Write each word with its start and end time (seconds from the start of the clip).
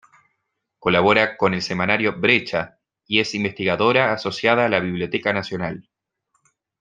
Colabora 0.79 1.37
con 1.37 1.53
el 1.53 1.61
semanario 1.61 2.19
"Brecha" 2.19 2.79
y 3.05 3.19
es 3.19 3.35
investigadora 3.35 4.11
asociada 4.11 4.65
a 4.65 4.69
la 4.69 4.79
Biblioteca 4.79 5.31
Nacional. 5.31 5.87